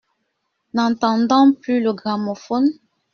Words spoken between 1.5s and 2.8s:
plus le gramophone.